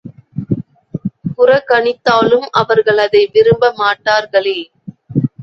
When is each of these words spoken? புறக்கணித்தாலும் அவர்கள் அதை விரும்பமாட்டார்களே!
புறக்கணித்தாலும் 1.35 2.47
அவர்கள் 2.53 2.97
அதை 2.97 3.23
விரும்பமாட்டார்களே! 3.35 4.57